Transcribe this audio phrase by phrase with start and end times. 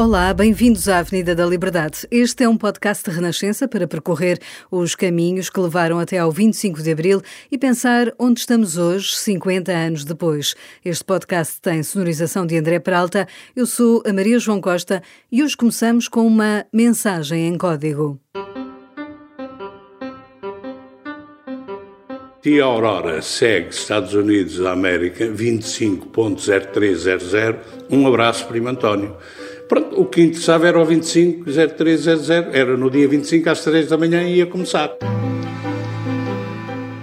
[0.00, 2.08] Olá, bem-vindos à Avenida da Liberdade.
[2.10, 4.38] Este é um podcast de Renascença para percorrer
[4.70, 7.20] os caminhos que levaram até ao 25 de Abril
[7.52, 10.54] e pensar onde estamos hoje, 50 anos depois.
[10.82, 13.28] Este podcast tem sonorização de André Peralta.
[13.54, 18.18] Eu sou a Maria João Costa e hoje começamos com uma mensagem em código.
[22.40, 27.56] Tia Aurora segue Estados Unidos da América 25.0300.
[27.90, 29.14] Um abraço, primo António.
[29.70, 34.20] Pronto, o que interessava era o 250300, era no dia 25 às 3 da manhã
[34.24, 34.90] e ia começar.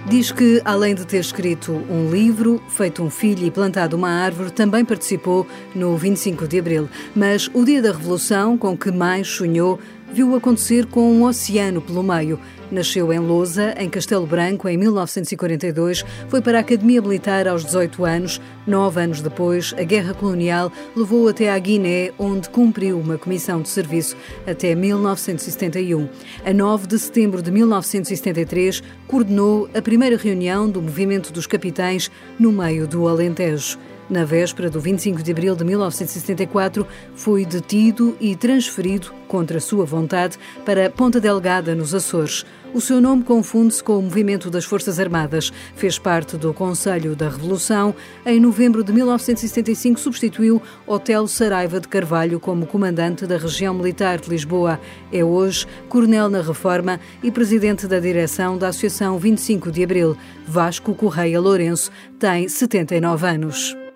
[0.06, 4.50] Diz que, além de ter escrito um livro, feito um filho e plantado uma árvore,
[4.50, 6.90] também participou no 25 de Abril.
[7.16, 9.78] Mas o dia da Revolução, com que mais sonhou,
[10.12, 12.38] viu acontecer com um oceano pelo meio.
[12.70, 18.04] Nasceu em Lousa, em Castelo Branco, em 1942, foi para a Academia Militar aos 18
[18.04, 18.40] anos.
[18.66, 23.70] Nove anos depois, a Guerra Colonial levou até à Guiné, onde cumpriu uma comissão de
[23.70, 26.08] serviço até 1971.
[26.44, 32.52] A 9 de setembro de 1973, coordenou a primeira reunião do Movimento dos Capitães no
[32.52, 33.78] meio do Alentejo.
[34.08, 40.38] Na véspera do 25 de abril de 1974, foi detido e transferido, contra sua vontade,
[40.64, 42.46] para Ponta Delgada, nos Açores.
[42.72, 45.52] O seu nome confunde-se com o movimento das Forças Armadas.
[45.74, 47.94] Fez parte do Conselho da Revolução.
[48.24, 54.30] Em novembro de 1975, substituiu Otelo Saraiva de Carvalho como comandante da região militar de
[54.30, 54.80] Lisboa.
[55.12, 60.16] É hoje coronel na Reforma e presidente da direção da Associação 25 de Abril.
[60.46, 63.87] Vasco Correia Lourenço tem 79 anos.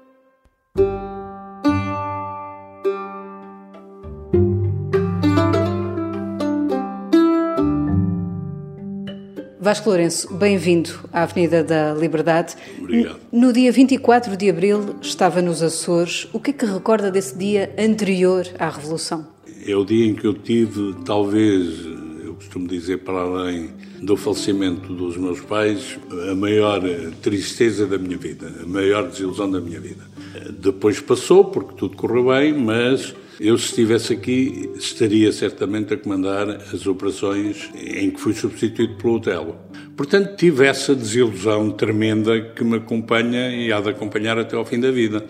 [9.62, 12.56] Vasco Lourenço, bem-vindo à Avenida da Liberdade.
[12.80, 13.20] Obrigado.
[13.30, 16.26] No dia 24 de abril estava nos Açores.
[16.32, 19.24] O que é que recorda desse dia anterior à Revolução?
[19.64, 21.86] É o dia em que eu tive, talvez,
[22.24, 23.70] eu costumo dizer, para além
[24.02, 25.96] do falecimento dos meus pais,
[26.28, 26.82] a maior
[27.22, 30.11] tristeza da minha vida, a maior desilusão da minha vida.
[30.58, 36.48] Depois passou, porque tudo correu bem, mas eu, se estivesse aqui, estaria certamente a comandar
[36.48, 39.56] as operações em que fui substituído pelo Otelo.
[39.96, 44.80] Portanto, tive essa desilusão tremenda que me acompanha e há de acompanhar até ao fim
[44.80, 45.26] da vida.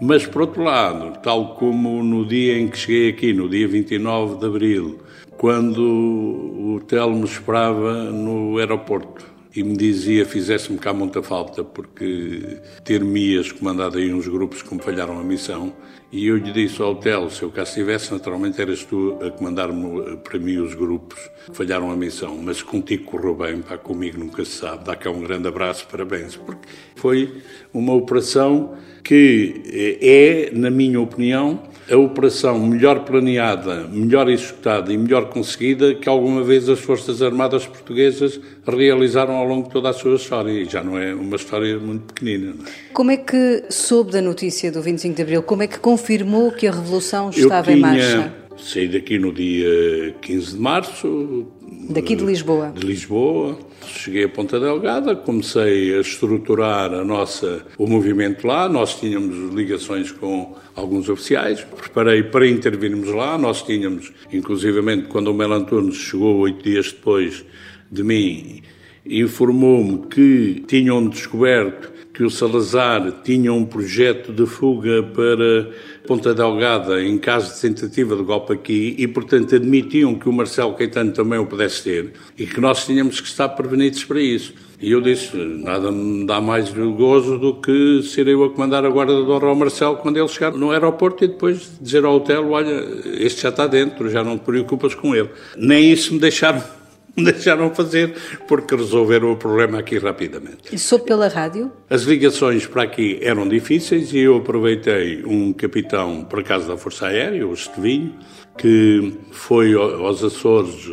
[0.00, 4.38] Mas, por outro lado, tal como no dia em que cheguei aqui, no dia 29
[4.38, 4.98] de abril,
[5.36, 12.58] quando o Telmo me esperava no aeroporto e me dizia fizesse-me cá muita falta porque
[12.84, 15.72] ter-me-ias comandado aí uns grupos que me falharam a missão
[16.12, 20.16] e eu lhe disse ao Telmo, se eu cá estivesse, naturalmente eras tu a comandar-me
[20.16, 21.16] para mim os grupos
[21.46, 25.08] que falharam a missão, mas contigo correu bem, pá, comigo nunca se sabe, dá cá
[25.08, 27.40] um grande abraço, parabéns, porque foi
[27.72, 29.62] uma operação que
[30.02, 36.42] é, na minha opinião, a operação melhor planeada, melhor executada e melhor conseguida que alguma
[36.42, 40.52] vez as Forças Armadas Portuguesas realizaram ao longo de toda a sua história.
[40.52, 42.52] E já não é uma história muito pequenina.
[42.52, 42.92] É?
[42.92, 45.42] Como é que soube da notícia do 25 de abril?
[45.42, 48.34] Como é que confirmou que a Revolução estava em tinha marcha?
[48.56, 51.46] Saí daqui no dia 15 de março.
[51.88, 52.72] Daqui de Lisboa.
[52.76, 53.58] De Lisboa.
[53.86, 58.68] Cheguei a Ponta Delgada, comecei a estruturar a nossa, o movimento lá.
[58.68, 61.62] Nós tínhamos ligações com alguns oficiais.
[61.62, 63.36] Preparei para intervirmos lá.
[63.36, 67.44] Nós tínhamos, inclusivamente, quando o Mel Antunes chegou oito dias depois
[67.90, 68.62] de mim,
[69.04, 75.70] informou-me que tinham descoberto que o Salazar tinha um projeto de fuga para
[76.06, 80.74] Ponta Delgada em caso de tentativa de golpe aqui e, portanto, admitiam que o Marcelo
[80.74, 84.52] Caetano também o pudesse ter e que nós tínhamos que estar prevenidos para isso.
[84.82, 88.88] E eu disse, nada me dá mais gozo do que ser eu a comandar a
[88.88, 92.50] guarda de honra ao Marcelo quando ele chegar no aeroporto e depois dizer ao hotel,
[92.50, 92.82] olha,
[93.18, 95.28] este já está dentro, já não te preocupas com ele.
[95.54, 96.62] Nem isso me deixaram
[97.16, 98.14] deixaram fazer
[98.46, 100.72] porque resolveram o problema aqui rapidamente.
[100.72, 101.70] E soube pela rádio?
[101.88, 107.06] As ligações para aqui eram difíceis e eu aproveitei um capitão, por acaso, da Força
[107.06, 108.14] Aérea, o Estevinho,
[108.56, 110.88] que foi aos Açores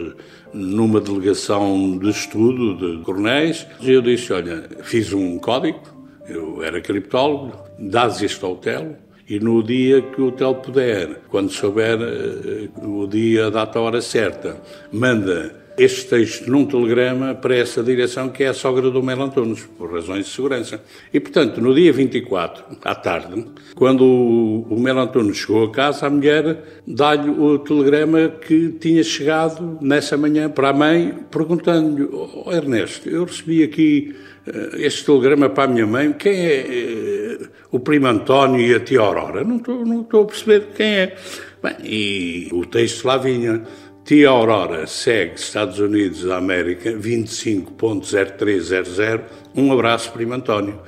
[0.54, 5.82] numa delegação de estudo de coronéis e eu disse, olha, fiz um código,
[6.28, 8.98] eu era criptólogo, dás este ao hotel,
[9.30, 13.82] e no dia que o hotel puder, quando souber uh, o dia, a data, a
[13.82, 14.62] hora certa,
[14.92, 19.64] manda este texto num telegrama para essa direção que é a sogra do Melo Antunes,
[19.78, 20.82] por razões de segurança.
[21.14, 23.46] E, portanto, no dia 24, à tarde,
[23.76, 29.78] quando o Melo Antunes chegou a casa, a mulher dá-lhe o telegrama que tinha chegado
[29.80, 34.16] nessa manhã para a mãe, perguntando-lhe, oh, Ernesto, eu recebi aqui
[34.48, 38.80] uh, este telegrama para a minha mãe, quem é uh, o primo António e a
[38.80, 39.44] tia Aurora?
[39.44, 41.16] Não estou, não estou a perceber quem é.
[41.62, 43.64] Bem, e o texto lá vinha
[44.08, 49.22] Tia Aurora segue Estados Unidos da América 25.0300.
[49.54, 50.80] Um abraço, primo António.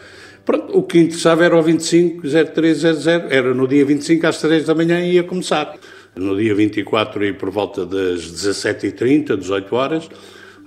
[0.45, 5.05] Pronto, o que interessava era o 25.0300, era no dia 25 às 3 da manhã
[5.05, 5.77] ia começar.
[6.15, 10.09] No dia 24 e por volta das 17h30, 18 horas,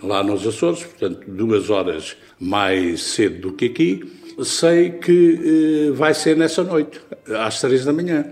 [0.03, 4.05] lá nos Açores, portanto duas horas mais cedo do que aqui,
[4.45, 7.01] sei que eh, vai ser nessa noite,
[7.31, 8.27] às 3 da manhã.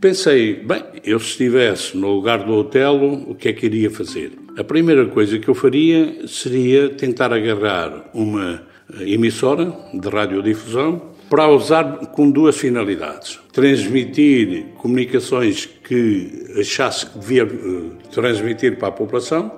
[0.00, 4.32] Pensei, bem, eu se estivesse no lugar do Otelo, o que é que iria fazer?
[4.56, 8.62] A primeira coisa que eu faria seria tentar agarrar uma
[9.00, 13.38] emissora de radiodifusão para usar com duas finalidades.
[13.52, 19.52] Transmitir comunicações que achasse que devia uh, transmitir para a população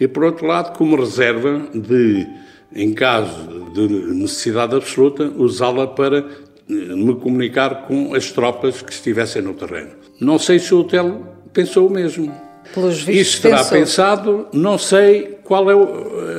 [0.00, 2.26] e, por outro lado, como reserva de,
[2.74, 6.24] em caso de necessidade absoluta, usá-la para
[6.68, 9.90] me comunicar com as tropas que estivessem no terreno.
[10.20, 11.22] Não sei se o hotel
[11.52, 12.32] pensou o mesmo.
[12.72, 13.78] Pelos vistos, Isso terá pensou.
[13.78, 15.74] pensado, não sei qual é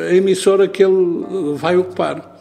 [0.09, 2.35] a emissora que ele vai ocupar.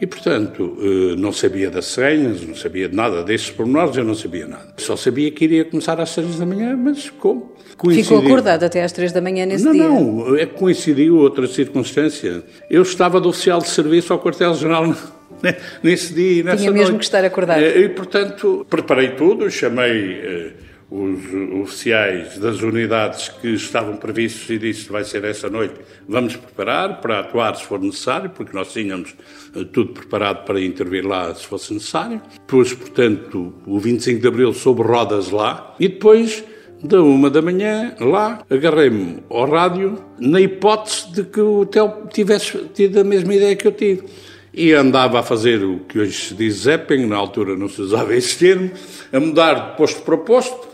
[0.00, 4.14] E, portanto, eh, não sabia das senhas, não sabia de nada desses pormenores, eu não
[4.14, 4.68] sabia nada.
[4.78, 7.52] Só sabia que iria começar às seis da manhã, mas como?
[7.92, 9.88] Ficou acordado até às três da manhã nesse não, dia?
[9.88, 12.42] Não, é que coincidiu outra circunstância.
[12.70, 14.94] Eu estava de oficial de serviço ao quartel-general
[15.82, 16.98] nesse dia e nessa Tinha mesmo noite.
[16.98, 17.60] que estar acordado.
[17.62, 20.52] E, portanto, preparei tudo, chamei eh,
[20.90, 21.20] os
[21.62, 25.74] oficiais das unidades que estavam previstos e disse vai ser essa noite,
[26.08, 29.14] vamos preparar para atuar se for necessário, porque nós tínhamos
[29.54, 32.20] eh, tudo preparado para intervir lá se fosse necessário.
[32.46, 36.42] Pus, portanto, o 25 de Abril sob rodas lá e depois
[36.82, 42.56] da uma da manhã, lá, agarrei-me ao rádio, na hipótese de que o hotel tivesse
[42.74, 44.04] tido a mesma ideia que eu tive.
[44.52, 48.14] E andava a fazer o que hoje se diz zapping, na altura não se usava
[48.14, 48.70] esse termo,
[49.12, 50.68] a mudar de posto para posto.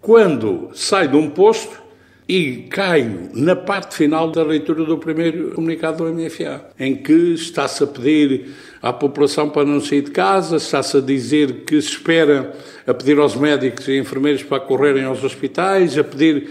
[0.00, 1.88] Quando saio de um posto
[2.28, 7.82] e caio na parte final da leitura do primeiro comunicado do MFA, em que está-se
[7.82, 8.50] a pedir
[8.82, 12.52] à população para não sair de casa, está-se a dizer que se espera,
[12.86, 16.50] a pedir aos médicos e enfermeiros para correrem aos hospitais, a pedir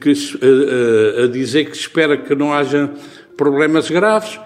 [0.00, 2.90] que a, a, a dizer que se espera que não haja
[3.36, 4.40] problemas graves.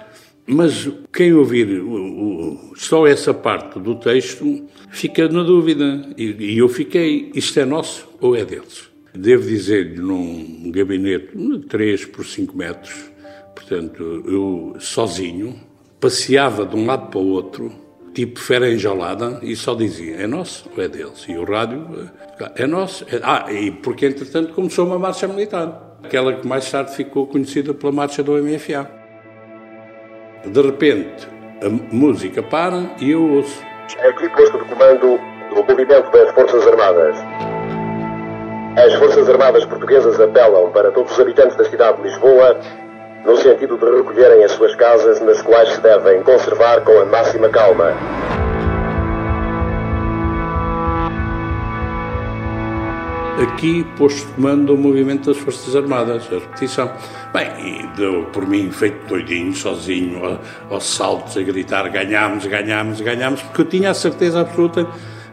[0.47, 6.09] Mas quem ouvir o, o, só essa parte do texto fica na dúvida.
[6.17, 8.91] E, e eu fiquei, isto é nosso ou é deles?
[9.15, 13.11] Devo dizer-lhe, num gabinete de 3 por 5 metros,
[13.55, 15.55] portanto, eu sozinho,
[16.01, 17.71] passeava de um lado para o outro,
[18.15, 21.27] tipo fera enjaulada, e só dizia, é nosso ou é deles?
[21.29, 22.11] E o rádio,
[22.57, 23.05] é nosso.
[23.05, 23.21] É...
[23.23, 27.93] Ah, e porque entretanto começou uma marcha militar, aquela que mais tarde ficou conhecida pela
[27.93, 29.02] marcha do MFA.
[30.45, 31.29] De repente,
[31.63, 33.63] a música para e eu ouço.
[34.09, 35.21] Aqui posto de comando
[35.51, 37.17] do movimento das Forças Armadas.
[38.77, 42.59] As Forças Armadas Portuguesas apelam para todos os habitantes da cidade de Lisboa
[43.25, 47.49] no sentido de recolherem as suas casas, nas quais se devem conservar com a máxima
[47.49, 47.93] calma.
[53.41, 56.93] Aqui, posto de comando do movimento das Forças Armadas, a repetição.
[57.33, 57.49] Bem,
[57.83, 60.39] e deu por mim feito doidinho, sozinho,
[60.71, 64.87] aos saltos, a gritar: ganhámos, ganhámos, ganhámos, porque eu tinha a certeza absoluta,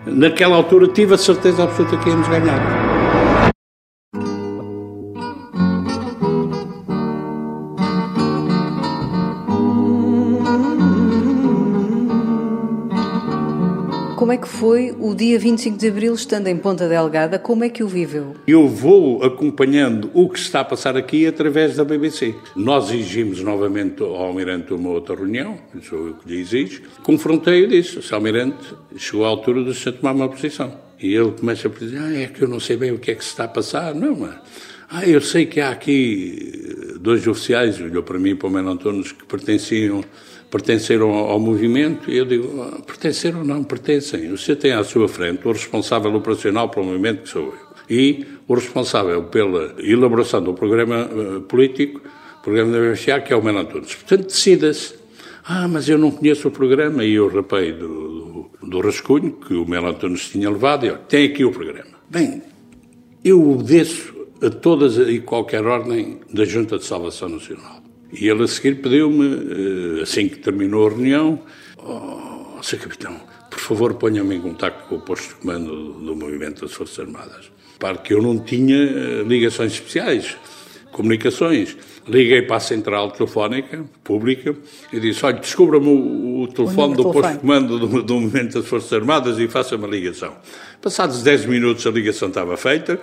[0.06, 2.99] naquela altura tive a certeza absoluta que íamos ganhar.
[14.20, 17.40] Como é que foi o dia 25 de Abril, estando em Ponta Delgada?
[17.40, 18.36] Como é que o viveu?
[18.46, 22.36] Eu vou acompanhando o que está a passar aqui através da BBC.
[22.54, 25.58] Nós exigimos novamente ao Almirante uma outra reunião,
[25.88, 26.82] sou eu que lhe exijo.
[27.02, 28.02] Confrontei-o disso.
[28.02, 30.78] O Almirante chegou à altura de se tomar uma posição.
[31.02, 33.16] E ele começa a dizer, ah, é que eu não sei bem o que é
[33.16, 33.96] que se está a passar.
[33.96, 34.36] Não, mas...
[34.90, 38.72] Ah, eu sei que há aqui dois oficiais, olhou para mim e para o Mano
[38.72, 40.04] Antunes, que pertenciam,
[40.50, 44.30] pertenceram ao movimento, e eu digo, ah, pertenceram ou não, pertencem.
[44.30, 48.54] Você tem à sua frente o responsável operacional pelo movimento, que sou eu, e o
[48.54, 52.02] responsável pela elaboração do programa uh, político,
[52.44, 53.96] programa da BFA, que é o Mano Antunes.
[53.96, 54.96] Portanto, decida-se.
[55.44, 59.54] Ah, mas eu não conheço o programa, e eu rapei do, do, do rascunho, que
[59.54, 61.90] o Melo Antunes tinha levado, e tem aqui o programa.
[62.10, 62.42] Bem,
[63.24, 67.79] eu obedeço a todas e qualquer ordem da Junta de Salvação Nacional.
[68.12, 71.42] E ele a seguir pediu-me, eh, assim que terminou a reunião,
[71.78, 72.80] oh, Sr.
[72.80, 77.00] Capitão, por favor ponha-me em contato com o posto de comando do movimento das Forças
[77.00, 77.52] Armadas.
[77.78, 80.38] Para que eu não tinha eh, ligações especiais,
[80.92, 81.78] comunicações.
[82.08, 84.56] Liguei para a central telefónica pública
[84.92, 88.60] e disse: Olha, descubra-me o, o, telefone o do posto de comando do, do movimento
[88.60, 90.36] das Forças Armadas e faça-me a ligação.
[90.82, 93.00] Passados 10 minutos a ligação estava feita.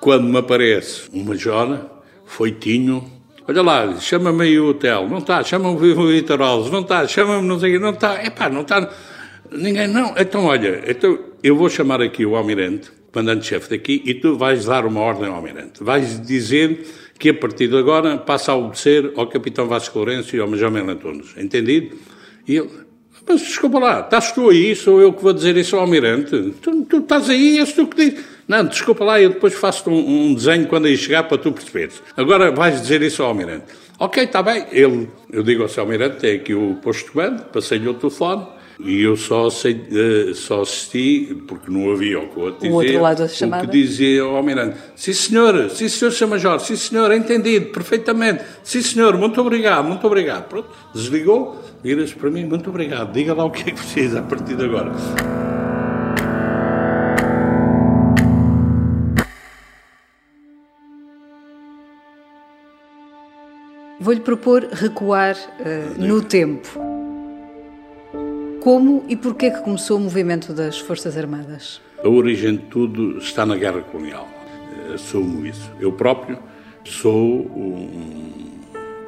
[0.00, 1.86] Quando me aparece uma jona,
[2.24, 3.17] foitinho,
[3.48, 7.48] olha lá, chama-me aí o hotel, não está, chama-me o Vitor Alves, não está, chama-me
[7.48, 8.90] não sei não está, é pá, não está,
[9.50, 14.36] ninguém, não, então olha, então eu vou chamar aqui o almirante, comandante-chefe daqui, e tu
[14.36, 16.86] vais dar uma ordem ao almirante, vais dizer
[17.18, 20.70] que a partir de agora passa a obedecer ao capitão Vasco Lourenço e ao Major
[20.70, 21.96] Melo Antunes, entendido?
[22.46, 22.68] E ele,
[23.26, 26.84] mas desculpa lá, estás tu aí, sou eu que vou dizer isso ao almirante, tu,
[26.84, 28.24] tu estás aí, és tu que diz.
[28.48, 32.02] Não, desculpa lá, eu depois faço um, um desenho quando aí chegar para tu perceberes.
[32.16, 33.66] Agora vais dizer isso ao Almirante.
[33.98, 34.64] Ok, está bem.
[34.72, 38.46] Ele, eu digo ao seu Almirante, tem aqui o posto de comando, passei-lhe o telefone,
[38.80, 42.74] e eu só, sei, uh, só assisti, porque não havia o que eu dizer, o,
[42.74, 43.64] outro lado da chamada.
[43.64, 44.78] o que dizia ao Almirante.
[44.96, 46.26] Sim, senhor, sim, senhor, Sr.
[46.28, 48.44] Major, sim, senhor, entendido, perfeitamente.
[48.62, 50.48] Sim, senhor, muito obrigado, muito obrigado.
[50.48, 54.22] Pronto, desligou, vira-se para mim, muito obrigado, diga lá o que é que precisa a
[54.22, 54.92] partir de agora.
[64.00, 66.68] Vou-lhe propor recuar uh, no tempo.
[68.60, 71.80] Como e porquê que começou o movimento das Forças Armadas?
[72.02, 74.28] A origem de tudo está na Guerra Colonial.
[74.90, 75.68] Eh, assumo isso.
[75.80, 76.38] Eu próprio
[76.84, 78.60] sou um,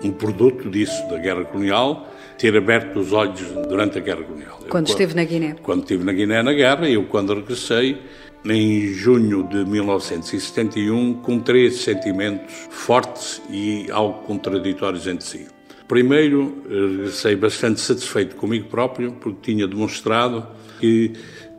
[0.03, 4.57] um produto disso, da Guerra Colonial, ter aberto os olhos durante a Guerra Colonial.
[4.57, 5.57] Quando, quando esteve na Guiné?
[5.63, 8.01] Quando estive na Guiné na guerra, eu quando regressei,
[8.45, 15.47] em junho de 1971 com três sentimentos fortes e algo contraditórios entre si.
[15.87, 20.47] Primeiro, regressei bastante satisfeito comigo próprio, porque tinha demonstrado
[20.79, 21.13] que,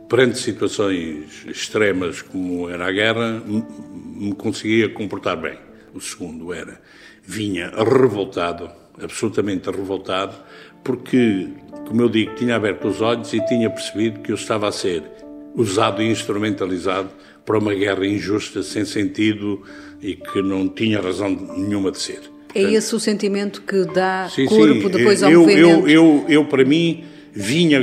[0.08, 5.58] perante situações extremas como era a guerra, me conseguia comportar bem.
[5.94, 6.80] O segundo era,
[7.22, 8.70] vinha revoltado,
[9.02, 10.34] absolutamente revoltado,
[10.82, 11.48] porque,
[11.86, 15.02] como eu digo, tinha aberto os olhos e tinha percebido que eu estava a ser
[15.54, 17.10] usado e instrumentalizado
[17.44, 19.62] para uma guerra injusta, sem sentido
[20.00, 22.20] e que não tinha razão nenhuma de ser.
[22.54, 25.88] É Portanto, é esse o sentimento que dá sim, corpo sim, depois ao eu, movimento?
[25.88, 27.80] Eu, eu, eu, para mim, vinha,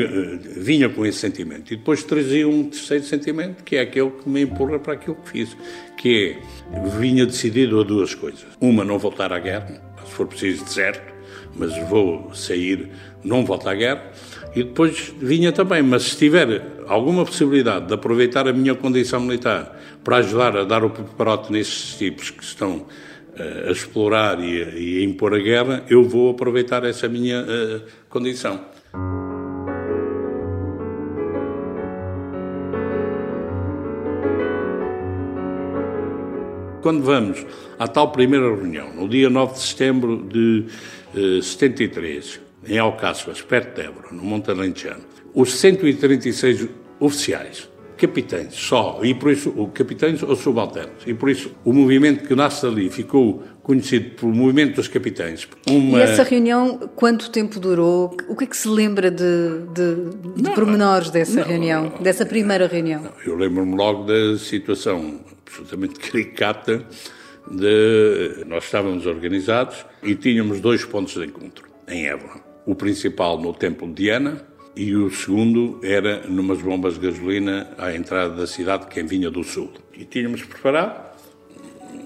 [0.57, 1.73] vinha com esse sentimento.
[1.73, 5.29] E depois trazia um terceiro sentimento, que é aquele que me empurra para aquilo que
[5.29, 5.57] fiz,
[5.97, 8.45] que é, vinha decidido a duas coisas.
[8.61, 11.13] Uma, não voltar à guerra, se for preciso, deserto,
[11.55, 12.89] mas vou sair,
[13.23, 14.11] não volto à guerra.
[14.55, 19.79] E depois vinha também, mas se tiver alguma possibilidade de aproveitar a minha condição militar
[20.03, 24.69] para ajudar a dar o preparote nesses tipos que estão uh, a explorar e a,
[24.69, 28.59] e a, impor a guerra, eu vou aproveitar essa minha uh, condição.
[36.81, 37.45] Quando vamos
[37.77, 40.65] à tal primeira reunião, no dia 9 de setembro de
[41.13, 46.67] uh, eh, 73, em Alcáçovas, perto de Évora, no Monte Alentejano, os 136
[46.99, 52.33] oficiais, capitães só, e por isso, capitães ou subalternos, e por isso o movimento que
[52.33, 55.47] nasce ali ficou conhecido pelo movimento dos capitães.
[55.69, 55.99] Uma...
[55.99, 58.15] E essa reunião, quanto tempo durou?
[58.27, 59.23] O que é que se lembra de,
[59.73, 59.95] de,
[60.35, 63.11] de não, pormenores dessa não, reunião, não, dessa primeira reunião?
[63.25, 66.85] eu lembro-me logo da situação absolutamente caricata
[67.51, 68.45] de...
[68.47, 73.87] Nós estávamos organizados e tínhamos dois pontos de encontro em Évora o principal no Templo
[73.87, 74.45] de Diana
[74.75, 79.43] e o segundo era numas bombas de gasolina à entrada da cidade, quem vinha do
[79.43, 79.71] sul.
[79.97, 81.17] E tínhamos preparado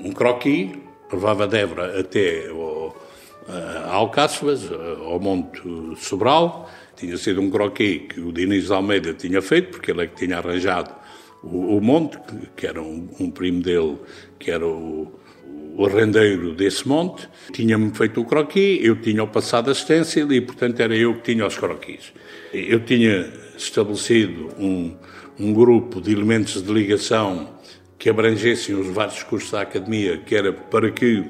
[0.05, 0.71] um croquis,
[1.11, 2.95] levava Débora até ao,
[3.45, 5.61] a Alcáçovas, ao Monte
[5.97, 6.69] Sobral.
[6.95, 10.37] Tinha sido um croquis que o Diniz Almeida tinha feito, porque ele é que tinha
[10.37, 10.95] arranjado
[11.43, 12.17] o, o monte,
[12.55, 13.97] que era um, um primo dele,
[14.39, 15.11] que era o
[15.75, 20.39] o arrendeiro desse monte, tinha-me feito o croquis, eu tinha o passado a stencil e,
[20.39, 22.13] portanto, era eu que tinha os croquis.
[22.53, 24.95] Eu tinha estabelecido um,
[25.39, 27.49] um grupo de elementos de ligação
[27.97, 31.23] que abrangessem os vários cursos da academia, que era para que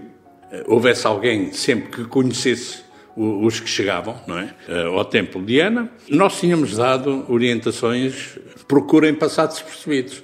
[0.51, 2.83] eh, houvesse alguém sempre que conhecesse
[3.15, 4.53] os que chegavam não é?
[4.67, 5.89] Eh, ao Templo de Ana.
[6.09, 10.23] Nós tínhamos dado orientações, procurem passar despercebidos.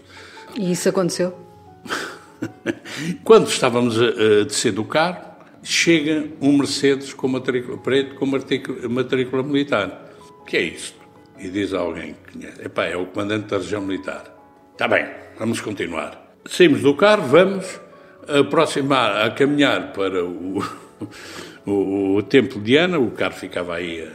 [0.57, 1.37] E isso aconteceu?
[3.23, 5.29] Quando estávamos a, a descer do carro,
[5.63, 10.09] chega um Mercedes com matrícula preto com matrícula, militar.
[10.39, 10.99] O que é isto?
[11.37, 12.65] E diz alguém que conhece.
[12.65, 14.23] Epá, é o comandante da região militar.
[14.71, 15.05] Está bem,
[15.37, 16.33] vamos continuar.
[16.45, 17.79] Saímos do carro, vamos
[18.27, 20.63] aproximar, a caminhar para o,
[21.65, 24.09] o, o Templo de Ana, o carro ficava aí,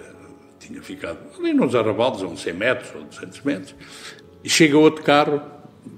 [0.59, 3.75] tinha ficado ali nos arrabaldes, a uns 100 metros ou 200 metros,
[4.43, 5.43] e chega outro carro,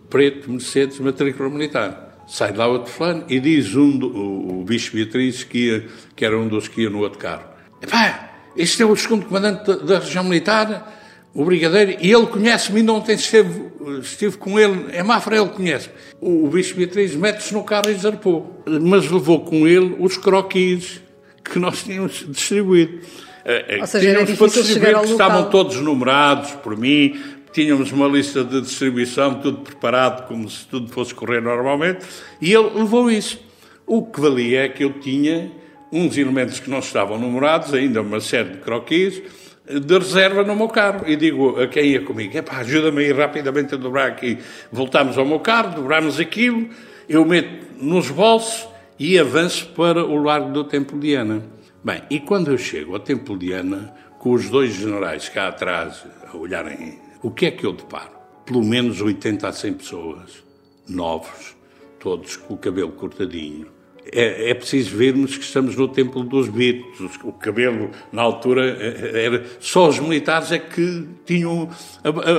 [0.08, 2.05] preto, Mercedes, matrícula militar.
[2.26, 5.86] Sai de lá outro fulano e diz um, do, o, o bicho Beatriz, que, ia,
[6.14, 7.44] que era um dos que ia no outro carro.
[7.80, 10.92] Epá, este é o segundo comandante da, da região militar,
[11.32, 13.66] o brigadeiro, e ele conhece-me, ainda ontem esteve,
[14.00, 15.90] estive com ele, é Mafra, ele conhece
[16.20, 18.62] O, o bicho Beatriz mete-se no carro e zarpou.
[18.66, 21.02] Mas levou com ele os croquis
[21.44, 23.00] que nós tínhamos distribuído.
[23.44, 27.16] Eh, eh, Ou seja, tínhamos para distribuir, que estavam todos numerados por mim,
[27.56, 32.04] tínhamos uma lista de distribuição, tudo preparado, como se tudo fosse correr normalmente,
[32.38, 33.40] e ele levou isso.
[33.86, 35.50] O que valia é que eu tinha
[35.90, 39.22] uns elementos que não estavam numerados, ainda uma série de croquis,
[39.66, 41.08] de reserva no meu carro.
[41.08, 44.36] E digo a quem ia comigo, ajuda-me aí rapidamente a dobrar aqui.
[44.70, 46.68] Voltamos ao meu carro, dobramos aquilo,
[47.08, 51.42] eu meto nos bolsos e avanço para o Largo do Templo de Ana.
[51.82, 56.04] Bem, e quando eu chego ao Templo de Ana, com os dois generais cá atrás
[56.30, 58.12] a olharem, o que é que eu deparo?
[58.44, 60.44] Pelo menos 80 a 100 pessoas,
[60.88, 61.56] novos,
[61.98, 63.66] todos com o cabelo cortadinho,
[64.12, 67.18] é, é, preciso vermos que estamos no templo dos Beatles.
[67.24, 71.68] O cabelo, na altura, é, era só os militares é que tinham,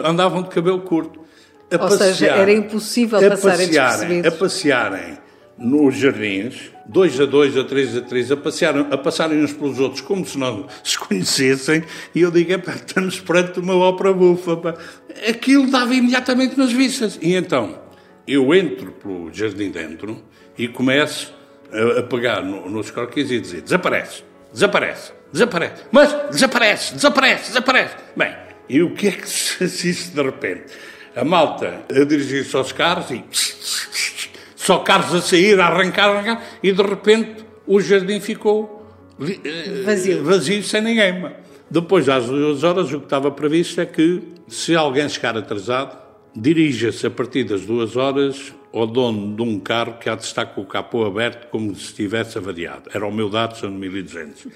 [0.06, 1.20] andavam de cabelo curto.
[1.70, 5.27] A Ou passear, seja, era impossível a passar passearem, a passearem
[5.58, 9.80] nos jardins, dois a dois, a três a três, a, passearem, a passarem uns pelos
[9.80, 11.84] outros como se não se conhecessem,
[12.14, 14.58] e eu digo, estamos perante uma ópera bufa.
[14.58, 14.76] Pá.
[15.28, 17.18] Aquilo dava imediatamente nas vistas.
[17.22, 17.80] E então,
[18.28, 20.22] eu entro pelo jardim dentro
[20.58, 21.34] e começo
[21.72, 24.24] a, a pegar no, nos croquis e dizer desaparece,
[24.54, 27.96] desaparece, desaparece, mas desaparece, desaparece, desaparece.
[28.16, 28.36] Bem,
[28.70, 30.66] e o que é que se assiste de repente?
[31.16, 33.24] A malta a dirigir-se aos carros e
[34.68, 38.86] só carros a sair, a arrancar, arrancar, e de repente o jardim ficou
[39.22, 41.24] eh, vazio, vazio sem ninguém.
[41.72, 45.98] Depois, às duas horas, o que estava previsto é que, se alguém chegar atrasado,
[46.36, 50.46] dirija-se a partir das duas horas ao dono de um carro que há de estar
[50.48, 52.90] com o capô aberto como se estivesse avariado.
[52.94, 54.48] Era o meu Datsun 1200.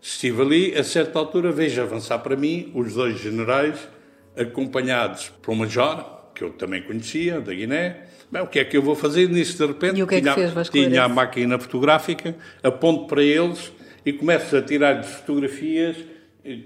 [0.00, 3.86] Estive ali, a certa altura vejo avançar para mim os dois generais,
[4.34, 8.07] acompanhados por um major, que eu também conhecia, da Guiné.
[8.30, 9.98] Bem, o que é que eu vou fazer nisso de repente?
[9.98, 13.72] E o que é que tinha, fez, tinha a máquina fotográfica, aponto para eles
[14.04, 15.96] e começo a tirar-lhes fotografias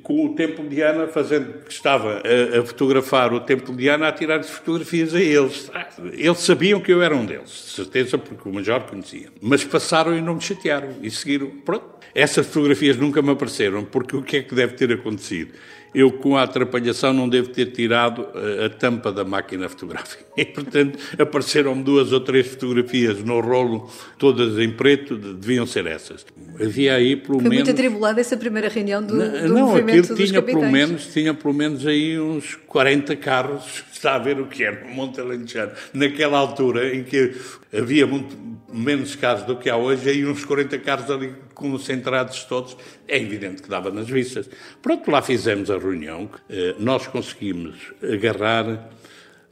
[0.02, 4.08] com o Templo de Ana, fazendo que estava a, a fotografar o Templo de Ana,
[4.08, 5.70] a tirar fotografias a eles.
[6.12, 9.28] Eles sabiam que eu era um deles, de certeza, porque o Major conhecia.
[9.40, 11.48] Mas passaram e não me chatearam e seguiram.
[11.64, 11.84] Pronto.
[12.14, 15.52] Essas fotografias nunca me apareceram, porque o que é que deve ter acontecido?
[15.94, 20.24] Eu, com a atrapalhação, não devo ter tirado a, a tampa da máquina fotográfica.
[20.34, 26.24] E, portanto, apareceram duas ou três fotografias no rolo, todas em preto, deviam ser essas.
[26.58, 27.66] Havia aí, pelo Foi menos...
[27.66, 31.52] muito atribulada essa primeira reunião do, não, do não, movimento tinha pelo menos Tinha pelo
[31.52, 35.72] menos aí uns 40 carros, está a ver o que era, no Monte Alentejano.
[35.92, 37.34] Naquela altura, em que
[37.72, 38.36] havia muito
[38.72, 43.62] menos carros do que há hoje, aí uns 40 carros ali concentrados todos, é evidente
[43.62, 44.48] que dava nas vistas.
[44.80, 48.90] Pronto, lá fizemos a reunião, eh, nós conseguimos agarrar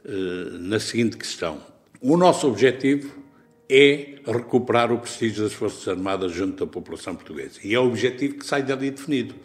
[0.03, 1.59] eh, na seguinte questão.
[2.01, 3.21] O nosso objetivo
[3.69, 7.59] é recuperar o prestígio das Forças Armadas junto da população portuguesa.
[7.63, 9.35] E é o objetivo que sai dali definido.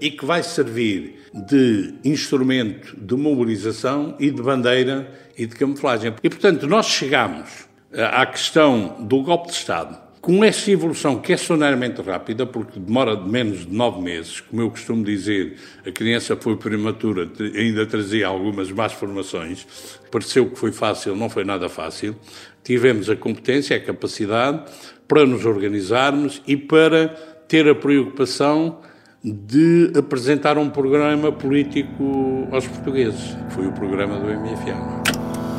[0.00, 6.14] E que vai servir de instrumento de mobilização e de bandeira e de camuflagem.
[6.22, 11.36] E, portanto, nós chegamos à questão do golpe de Estado, com essa evolução que é
[11.36, 16.56] sonoramente rápida, porque demora menos de nove meses, como eu costumo dizer, a criança foi
[16.56, 19.66] prematura, ainda trazia algumas más formações,
[20.10, 22.16] pareceu que foi fácil, não foi nada fácil.
[22.62, 24.64] Tivemos a competência, a capacidade
[25.06, 27.08] para nos organizarmos e para
[27.48, 28.80] ter a preocupação
[29.24, 34.97] de apresentar um programa político aos portugueses, foi o programa do MFA.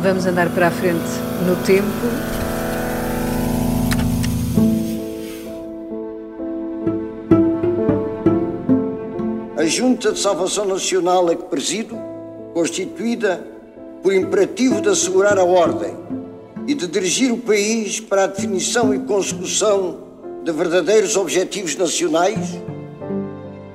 [0.01, 1.09] Vamos andar para a frente
[1.45, 1.85] no tempo.
[9.57, 11.97] A Junta de Salvação Nacional a que presido,
[12.53, 13.45] constituída
[14.01, 15.93] por imperativo de assegurar a ordem
[16.65, 19.97] e de dirigir o país para a definição e consecução
[20.45, 22.57] de verdadeiros objetivos nacionais,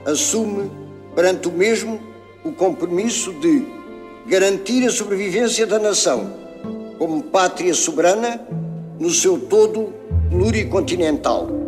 [0.07, 0.71] assume
[1.15, 2.01] perante o mesmo
[2.43, 3.84] o compromisso de
[4.27, 6.33] garantir a sobrevivência da nação
[6.99, 8.41] como pátria soberana
[8.99, 9.93] no seu todo
[10.31, 11.65] pluricontinental.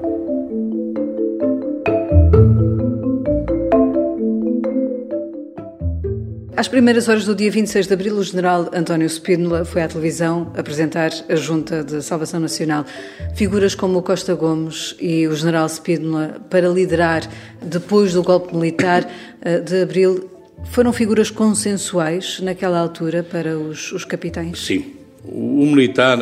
[6.56, 10.50] Às primeiras horas do dia 26 de abril, o general António Spínola foi à televisão
[10.56, 12.86] apresentar a Junta de Salvação Nacional.
[13.34, 17.28] Figuras como o Costa Gomes e o general Spínola para liderar,
[17.60, 19.06] depois do golpe militar
[19.42, 20.30] eh, de abril,
[20.70, 24.58] foram figuras consensuais naquela altura para os, os capitães?
[24.58, 24.94] Sim.
[25.24, 26.18] O militar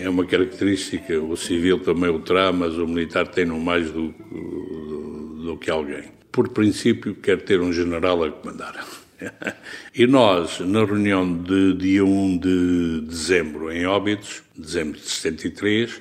[0.00, 4.08] é uma característica, o civil também o terá, mas o militar tem no mais do,
[4.08, 6.04] do, do que alguém.
[6.32, 8.84] Por princípio, quer ter um general a comandar.
[9.94, 16.00] E nós, na reunião de dia 1 de dezembro em Óbidos, dezembro de 73,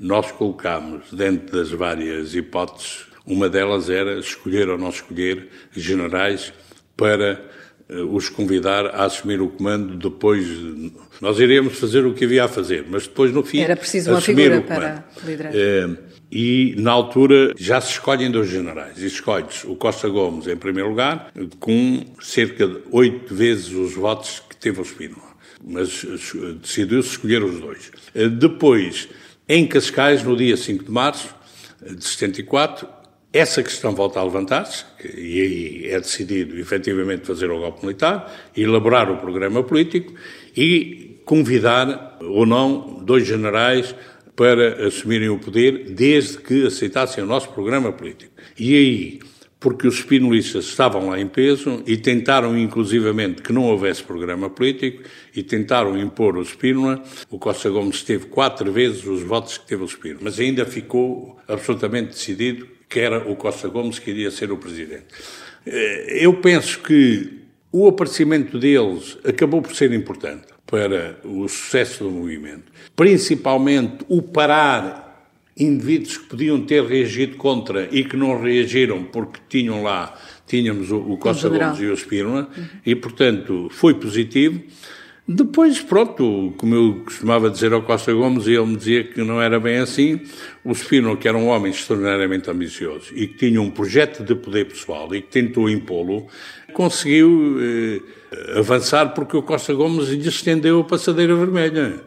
[0.00, 6.54] nós colocámos, dentro das várias hipóteses, uma delas era escolher ou não escolher generais
[6.96, 7.40] para
[7.88, 10.46] uh, os convidar a assumir o comando depois.
[11.20, 13.60] Nós iríamos fazer o que havia a fazer, mas depois, no fim.
[13.60, 15.52] Era preciso uma figura para liderar.
[15.52, 15.96] Uh,
[16.30, 19.00] e, na altura, já se escolhem dois generais.
[19.00, 24.42] E escolhe-se o Costa Gomes em primeiro lugar, com cerca de oito vezes os votos
[24.48, 25.34] que teve o Espínola.
[25.64, 26.04] Mas
[26.60, 27.92] decidiu-se escolher os dois.
[28.38, 29.08] Depois,
[29.48, 31.34] em Cascais, no dia 5 de março
[31.80, 32.88] de 74,
[33.34, 39.10] essa questão volta a levantar-se, e aí é decidido efetivamente fazer o golpe militar, elaborar
[39.10, 40.14] o programa político
[40.56, 43.92] e convidar ou não dois generais
[44.36, 48.32] para assumirem o poder, desde que aceitassem o nosso programa político.
[48.56, 49.20] E aí,
[49.58, 55.02] porque os espinolistas estavam lá em peso e tentaram inclusivamente que não houvesse programa político
[55.34, 57.02] e tentaram impor o Espínola.
[57.28, 61.36] O Costa Gomes teve quatro vezes os votos que teve o Espínola, mas ainda ficou
[61.48, 65.06] absolutamente decidido que era o Costa Gomes que iria ser o presidente.
[65.66, 67.40] Eh, eu penso que
[67.72, 72.70] o aparecimento deles acabou por ser importante para o sucesso do movimento.
[72.94, 75.28] Principalmente o parar
[75.58, 80.98] indivíduos que podiam ter reagido contra e que não reagiram porque tinham lá, tínhamos o,
[80.98, 82.64] o Costa Gomes e o Espírona, uhum.
[82.86, 84.62] e portanto foi positivo.
[85.26, 89.40] Depois, pronto, como eu costumava dizer ao Costa Gomes, e ele me dizia que não
[89.40, 90.20] era bem assim,
[90.62, 94.66] o Spino, que era um homem extraordinariamente ambicioso e que tinha um projeto de poder
[94.66, 96.26] pessoal e que tentou impô-lo,
[96.74, 102.02] conseguiu eh, avançar porque o Costa Gomes lhe estendeu a passadeira vermelha.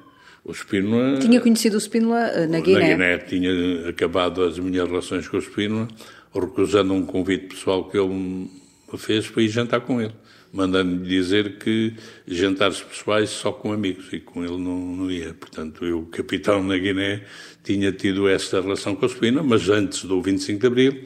[0.46, 1.18] O Spínola...
[1.18, 2.80] Tinha conhecido o Spínola eh, na Guiné?
[2.82, 3.18] Na Guiné.
[3.18, 5.88] Tinha acabado as minhas relações com o Spínola,
[6.36, 8.50] recusando um convite pessoal que ele me
[8.96, 10.14] fez para ir jantar com ele
[10.58, 11.94] mandando-lhe dizer que
[12.28, 15.32] jantares pessoais só com amigos e com ele não, não ia.
[15.36, 17.22] Portanto, eu, capitão na Guiné,
[17.64, 21.04] tinha tido esta relação com a Espina, mas antes do 25 de Abril,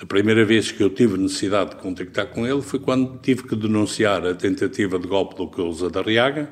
[0.00, 3.56] a primeira vez que eu tive necessidade de contactar com ele foi quando tive que
[3.56, 6.50] denunciar a tentativa de golpe do Cousa da Riaga,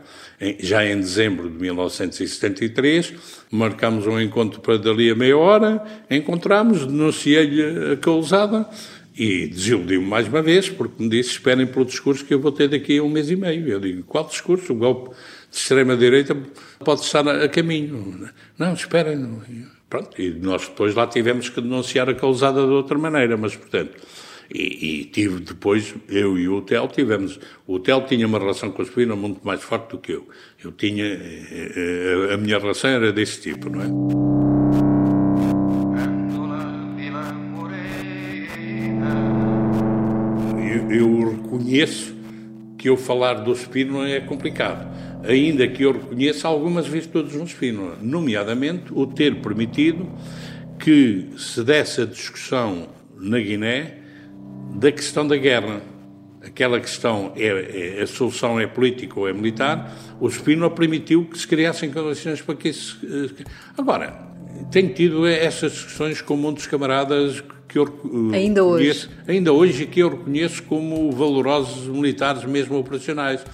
[0.59, 3.15] já em dezembro de 1973.
[3.49, 8.69] Marcámos um encontro para dali a meia hora, encontramos, denunciei-lhe a causada
[9.17, 12.69] e desiludiu-me mais uma vez, porque me disse: esperem pelo discurso que eu vou ter
[12.69, 13.69] daqui a um mês e meio.
[13.69, 14.73] Eu digo: qual discurso?
[14.73, 15.11] O golpe
[15.51, 16.37] de extrema-direita
[16.85, 18.29] pode estar a caminho.
[18.59, 19.41] Não, esperem.
[19.89, 23.97] Pronto, e nós depois lá tivemos que denunciar a causada de outra maneira, mas portanto.
[24.53, 27.39] E, e, tive depois, eu e o Hotel tivemos.
[27.69, 30.29] O Hotel tinha uma relação com a Espina muito mais forte do que eu.
[30.63, 31.05] Eu tinha.
[31.05, 31.73] A, eh,
[32.31, 34.50] eh, a minha relação era desse tipo, não é?
[40.91, 42.15] Eu reconheço
[42.77, 44.91] que eu falar do Spínola é complicado,
[45.23, 50.09] ainda que eu reconheça algumas virtudes no Spínola, nomeadamente o ter permitido
[50.79, 53.99] que se desse a discussão na Guiné
[54.75, 55.83] da questão da guerra.
[56.43, 61.39] Aquela questão, é, é a solução é política ou é militar, o Spínola permitiu que
[61.39, 62.99] se criassem condições para que isso...
[63.05, 63.45] Eh,
[63.77, 64.30] agora,
[64.71, 67.87] tenho tido essas discussões com muitos camaradas que eu
[68.33, 73.45] ainda hoje ainda hoje que eu reconheço como valorosos militares mesmo operacionais.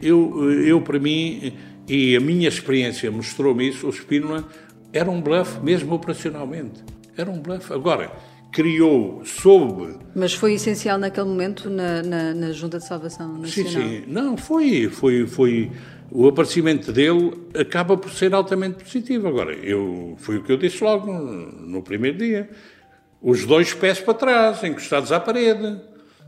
[0.00, 1.52] Eu, eu para mim
[1.88, 4.44] e a minha experiência mostrou-me isso, o Spínola
[4.92, 6.82] era um bluff mesmo operacionalmente.
[7.16, 7.72] Era um bluff.
[7.72, 8.12] Agora,
[8.52, 9.96] criou, soube...
[10.14, 13.72] Mas foi essencial naquele momento na, na, na Junta de Salvação Nacional?
[13.72, 14.04] Sim, sim.
[14.06, 15.70] Não, foi, foi, foi...
[16.14, 19.28] O aparecimento dele acaba por ser altamente positivo.
[19.28, 22.50] Agora, eu, foi o que eu disse logo no primeiro dia
[23.22, 25.80] os dois pés para trás, encostados à parede,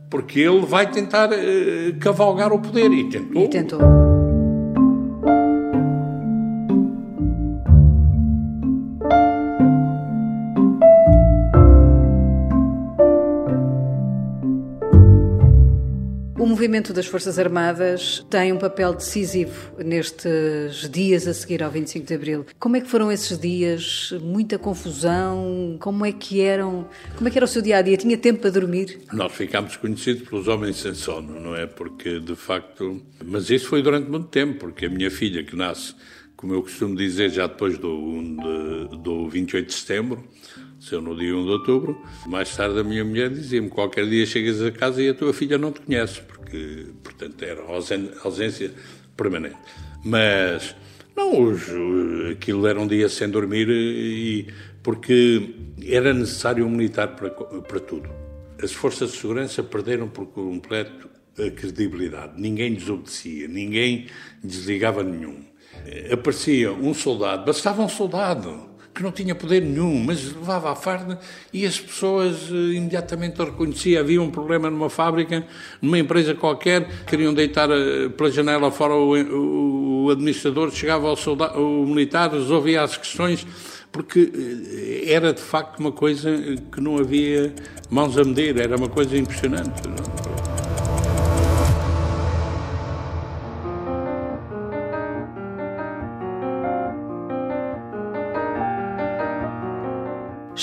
[0.09, 2.91] porque ele vai tentar uh, cavalgar o poder.
[2.93, 3.43] E tentou.
[3.43, 4.14] E tentou.
[16.65, 22.15] Movimento das Forças Armadas tem um papel decisivo nestes dias a seguir ao 25 de
[22.15, 22.47] Abril.
[22.59, 24.15] Como é que foram esses dias?
[24.23, 25.77] Muita confusão?
[25.79, 26.89] Como é que eram?
[27.17, 27.99] Como é que era o seu dia a dia?
[27.99, 29.01] Tinha tempo para dormir?
[29.13, 31.67] Nós ficámos conhecidos pelos homens sem sono, não é?
[31.67, 35.95] Porque de facto, mas isso foi durante muito tempo, porque a minha filha que nasce,
[36.35, 38.23] como eu costumo dizer, já depois do,
[39.03, 40.25] do 28 de setembro,
[40.85, 41.99] Nasceu no dia 1 de outubro.
[42.27, 45.57] Mais tarde a minha mulher dizia-me: qualquer dia chegas a casa e a tua filha
[45.57, 47.63] não te conhece, porque, portanto, era
[48.23, 48.71] ausência
[49.17, 49.57] permanente.
[50.05, 50.77] Mas,
[51.17, 51.63] não, os,
[52.31, 54.47] aquilo era um dia sem dormir, e,
[54.83, 55.55] porque
[55.89, 58.11] era necessário um militar para, para tudo.
[58.63, 62.35] As forças de segurança perderam por completo a credibilidade.
[62.39, 64.09] Ninguém desobedecia, ninguém
[64.43, 65.45] desligava nenhum.
[66.13, 71.19] Aparecia um soldado, bastava um soldado que não tinha poder nenhum, mas levava a farda
[71.53, 74.01] e as pessoas uh, imediatamente o reconheciam.
[74.01, 75.45] Havia um problema numa fábrica,
[75.83, 81.17] numa empresa qualquer, queriam deitar uh, pela janela fora o, o, o administrador, chegava ao
[81.17, 83.45] soldado, o militar, resolvia as questões,
[83.91, 86.31] porque uh, era de facto uma coisa
[86.71, 87.53] que não havia
[87.91, 89.83] mãos a medir, era uma coisa impressionante.
[89.89, 90.44] Não?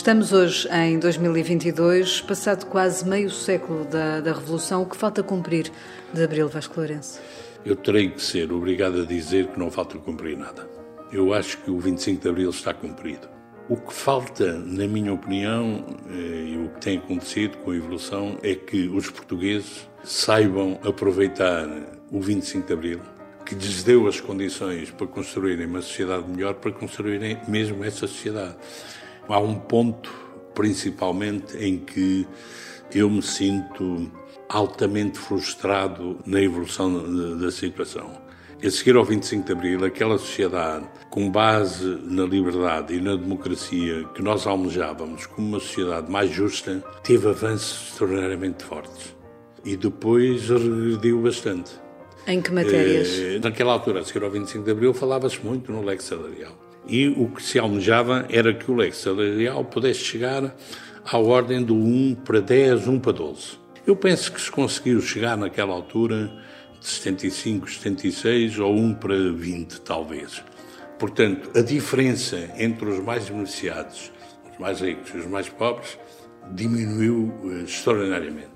[0.02, 4.82] Estamos hoje em 2022, passado quase meio século da, da Revolução.
[4.82, 5.72] O que falta cumprir
[6.12, 7.22] de Abril Vasco Lourenço?
[7.64, 10.68] Eu terei que ser obrigado a dizer que não falta cumprir nada.
[11.14, 13.30] Eu acho que o 25 de Abril está cumprido.
[13.70, 18.40] O que falta, na minha opinião, eh, e o que tem acontecido com a evolução,
[18.42, 21.70] é que os portugueses saibam aproveitar
[22.12, 23.02] o 25 de Abril,
[23.46, 28.56] que lhes deu as condições para construírem uma sociedade melhor, para construírem mesmo essa sociedade.
[29.32, 30.14] Há um ponto,
[30.54, 32.28] principalmente, em que
[32.94, 34.12] eu me sinto
[34.50, 38.12] altamente frustrado na evolução da situação.
[38.62, 44.04] A seguir ao 25 de Abril, aquela sociedade com base na liberdade e na democracia
[44.14, 49.16] que nós almejávamos como uma sociedade mais justa, teve avanços extraordinariamente fortes.
[49.64, 51.72] E depois regrediu bastante.
[52.28, 53.18] Em que matérias?
[53.18, 57.08] Eh, naquela altura, a seguir ao 25 de Abril, falava-se muito no leque salarial e
[57.10, 60.56] o que se almejava era que o leque salarial pudesse chegar
[61.06, 63.60] à ordem do 1 para 10, 1 para 12.
[63.86, 66.32] Eu penso que se conseguiu chegar naquela altura
[66.80, 70.44] de 75, 76 ou 1 para 20, talvez.
[71.00, 74.12] Portanto, a diferença entre os mais beneficiados,
[74.52, 75.98] os mais ricos e os mais pobres,
[76.52, 78.51] diminuiu uh, extraordinariamente.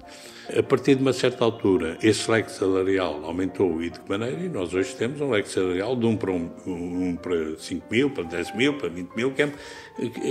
[0.53, 4.39] A partir de uma certa altura, esse leque salarial aumentou e de que maneira?
[4.39, 7.85] E nós hoje temos um leque salarial de 1 um para, um, um para 5
[7.89, 9.51] mil, para 10 mil, para 20 mil, que, é,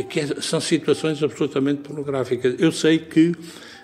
[0.08, 2.54] que é, são situações absolutamente pornográficas.
[2.60, 3.32] Eu sei que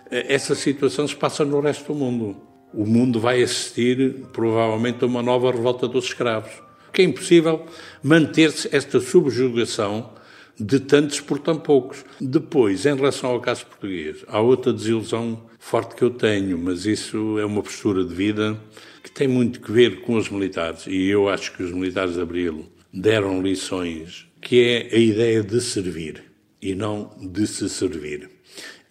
[0.09, 2.37] eh, essa situação se passa no resto do mundo.
[2.73, 6.53] O mundo vai assistir, provavelmente, a uma nova revolta dos escravos.
[6.93, 7.67] Que é impossível
[8.03, 10.13] manter-se esta subjugação
[10.59, 12.05] de tantos por tão poucos.
[12.21, 17.39] Depois, em relação ao caso português, há outra desilusão forte que eu tenho, mas isso
[17.39, 18.59] é uma postura de vida
[19.05, 20.87] que tem muito que ver com os militares.
[20.87, 25.61] E eu acho que os militares de Abril deram lições, que é a ideia de
[25.61, 26.25] servir
[26.61, 28.29] e não de se servir.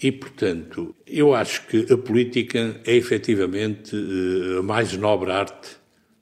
[0.02, 5.72] E, portanto, eu acho que a política é efetivamente eh, a mais nobre arte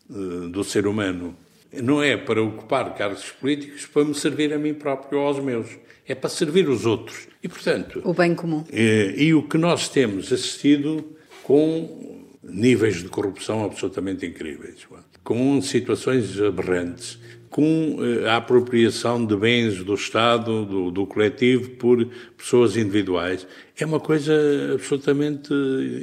[0.10, 1.38] eh, do ser humano.
[1.84, 5.68] Não é para ocupar cargos políticos para me servir a mim próprio ou aos meus
[6.08, 7.28] é para servir os outros.
[7.44, 8.02] E, portanto.
[8.04, 8.64] O bem comum.
[8.72, 11.04] É, e o que nós temos assistido
[11.44, 14.88] com níveis de corrupção absolutamente incríveis,
[15.24, 22.06] com situações aberrantes, com eh, a apropriação de bens do Estado, do, do, coletivo, por
[22.38, 24.34] pessoas individuais, é uma coisa
[24.74, 25.54] absolutamente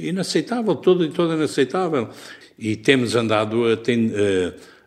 [0.00, 2.08] inaceitável, toda e toda inaceitável.
[2.58, 4.12] E temos andado a, ten,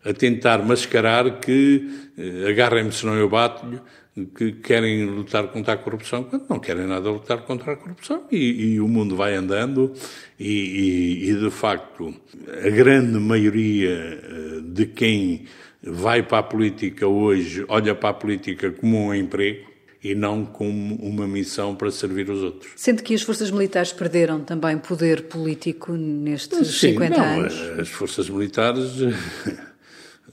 [0.03, 3.79] a, a tentar mascarar que eh, agarrem-me se não eu bato-lhe,
[4.25, 8.23] que querem lutar contra a corrupção, quando não querem nada lutar contra a corrupção.
[8.31, 9.93] E, e o mundo vai andando
[10.39, 12.13] e, e, e, de facto,
[12.47, 15.45] a grande maioria eh, de quem
[15.83, 19.67] vai para a política hoje olha para a política como um emprego
[20.03, 22.71] e não como uma missão para servir os outros.
[22.75, 27.53] Sente que as forças militares perderam também poder político nestes Sim, 50 não, anos?
[27.79, 28.91] As forças militares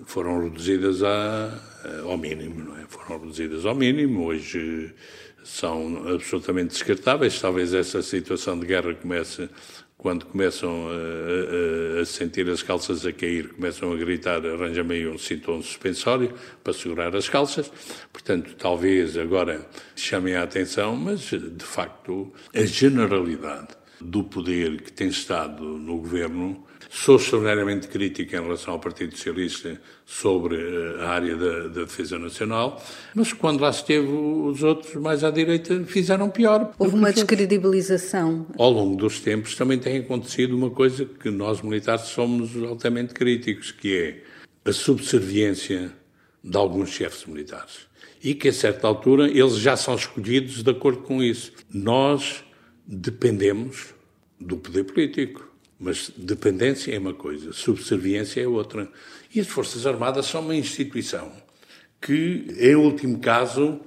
[0.04, 1.73] foram reduzidas a,
[2.04, 2.84] ao mínimo, é?
[2.88, 4.24] Foram reduzidas ao mínimo.
[4.24, 4.92] Hoje
[5.42, 7.40] são absolutamente descartáveis.
[7.40, 9.48] Talvez essa situação de guerra comece
[10.04, 15.08] quando começam a, a, a, sentir as calças a cair, começam a gritar, arranja-me aí
[15.08, 17.72] um cinturão suspensório para segurar as calças.
[18.12, 19.66] Portanto, talvez agora
[19.96, 23.68] chamem a atenção, mas de facto a generalidade
[23.98, 26.64] do poder que tem estado no governo.
[26.90, 32.18] Sou extraordinariamente crítico em relação ao Partido Socialista sobre eh, a área da, da, defesa
[32.18, 32.82] nacional,
[33.14, 36.72] mas quando lá esteve os outros mais à direita fizeram pior.
[36.78, 38.46] Houve uma descredibilização.
[38.58, 43.72] Ao longo dos tempos também tem acontecido uma coisa que nós militares somos altamente críticos,
[43.72, 45.92] que é a subserviência
[46.42, 47.86] de alguns chefes militares.
[48.22, 51.52] E que a certa altura eles já são escolhidos de acordo com isso.
[51.72, 52.44] Nós
[52.86, 53.94] dependemos
[54.40, 55.53] do poder político.
[55.78, 58.88] Mas dependência é uma coisa, subserviência é outra.
[59.34, 61.32] E as Forças Armadas são uma instituição
[62.00, 63.80] que, em último caso,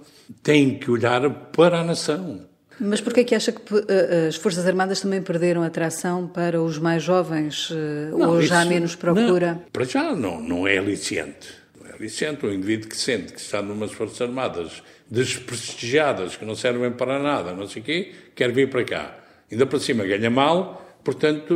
[0.43, 2.47] tem que olhar para a nação.
[2.79, 6.61] Mas por que é que acha que uh, as Forças Armadas também perderam atração para
[6.61, 7.69] os mais jovens?
[7.71, 9.53] Uh, não, ou já isso, menos procura?
[9.53, 11.49] Não, para já não, não é aliciente.
[11.79, 16.55] Não é aliciente o indivíduo que sente que está numas Forças Armadas desprestigiadas, que não
[16.55, 19.17] servem para nada, não sei o quê, quer vir para cá.
[19.51, 21.53] Ainda para cima ganha mal, portanto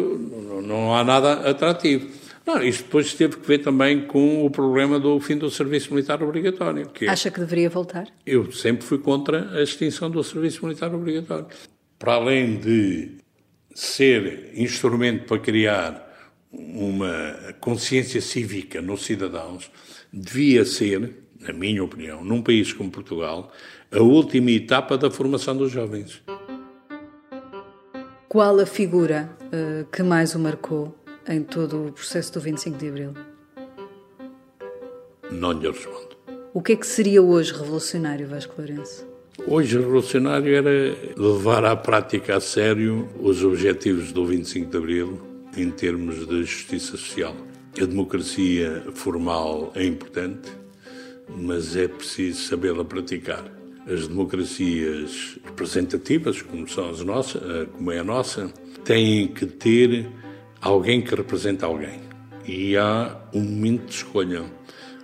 [0.66, 2.08] não há nada atrativo.
[2.48, 6.24] Não, isto depois teve que ver também com o problema do fim do serviço militar
[6.24, 6.88] obrigatório.
[6.88, 8.08] Que Acha que deveria voltar?
[8.26, 11.48] Eu sempre fui contra a extinção do serviço militar obrigatório.
[12.00, 13.18] Para além de
[13.76, 16.10] ser instrumento para criar
[16.50, 19.70] uma consciência cívica nos cidadãos,
[20.12, 23.52] devia ser, na minha opinião, num país como Portugal,
[23.92, 26.22] a última etapa da formação dos jovens.
[28.30, 30.96] Qual a figura uh, que mais o marcou
[31.28, 33.14] em todo o processo do 25 de Abril?
[35.32, 36.10] Não lhe respondo.
[36.54, 39.08] O que é que seria hoje revolucionário, Vasco Lourenço?
[39.48, 45.22] Hoje revolucionário era levar à prática a sério os objetivos do 25 de Abril
[45.56, 47.36] em termos de justiça social.
[47.82, 50.52] A democracia formal é importante,
[51.30, 58.00] mas é preciso sabê-la praticar as democracias representativas, como são as nossas, eh, como é
[58.00, 58.52] a nossa,
[58.84, 60.08] têm que ter
[60.62, 62.00] alguém que representa alguém.
[62.46, 64.44] E há um momento de escolha.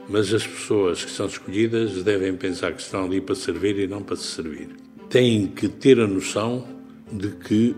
[0.10, 4.02] Mas as pessoas que são escolhidas devem pensar que estão ali para servir e não
[4.02, 4.70] para se servir.
[5.10, 6.66] Têm que ter a noção
[7.12, 7.76] de que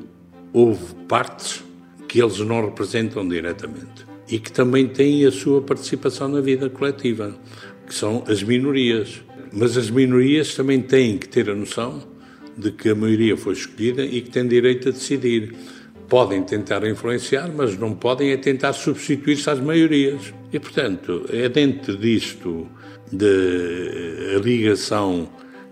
[0.53, 1.63] houve partes
[2.07, 7.35] que eles não representam diretamente e que também têm a sua participação na vida coletiva,
[7.87, 9.21] que são as minorias.
[9.51, 12.03] Mas as minorias também têm que ter a noção
[12.57, 15.53] de que a maioria foi escolhida e que tem direito a decidir.
[16.07, 20.33] Podem tentar influenciar, mas não podem é tentar substituir-se às maiorias.
[20.51, 22.67] E, portanto, é dentro disto
[23.11, 25.29] de a ligação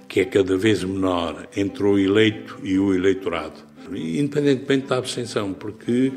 [0.07, 3.59] que é cada vez menor entre o eleito e o eleitorado,
[3.91, 6.13] independentemente da abstenção, porque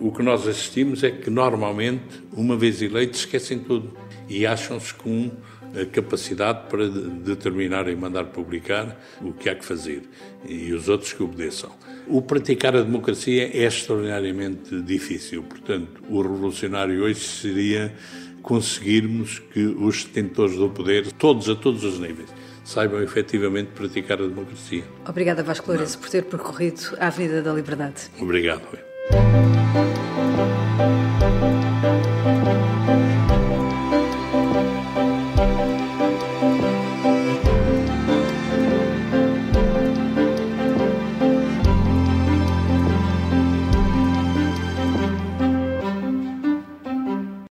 [0.00, 3.92] o que nós assistimos é que normalmente, uma vez eleitos, esquecem tudo
[4.28, 5.30] e acham-se com
[5.74, 10.02] a capacidade para determinar e mandar publicar o que há que fazer
[10.48, 11.70] e os outros que obedeçam.
[12.06, 17.92] O praticar a democracia é extraordinariamente difícil, portanto, o revolucionário hoje seria
[18.42, 22.28] conseguirmos que os detentores do poder, todos a todos os níveis,
[22.64, 24.84] saibam efetivamente praticar a democracia.
[25.08, 28.02] Obrigada, Vasco Lourenço, por ter percorrido a Avenida da Liberdade.
[28.20, 28.62] Obrigado.